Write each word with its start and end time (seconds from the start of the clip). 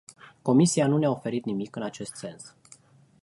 Comisia 0.41 0.87
nu 0.87 0.97
ne-a 0.97 1.09
oferit 1.09 1.45
nimic 1.45 1.75
în 1.75 1.81
acest 1.81 2.15
sens. 2.15 2.55